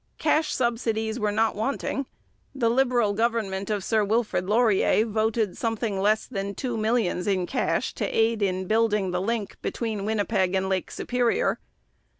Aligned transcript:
Cash 0.17 0.51
subsidies 0.51 1.19
were 1.19 1.31
not 1.31 1.55
wanting. 1.55 2.07
The 2.55 2.71
Liberal 2.71 3.13
government 3.13 3.69
of 3.69 3.83
Sir 3.83 4.03
Wilfrid 4.03 4.47
Laurier 4.49 5.05
voted 5.05 5.55
something 5.59 6.01
less 6.01 6.25
than 6.25 6.55
two 6.55 6.75
millions 6.75 7.27
in 7.27 7.45
cash 7.45 7.93
to 7.93 8.05
aid 8.05 8.41
in 8.41 8.65
building 8.65 9.11
the 9.11 9.21
link 9.21 9.61
between 9.61 10.03
Winnipeg 10.03 10.55
and 10.55 10.67
Lake 10.69 10.89
Superior. 10.89 11.59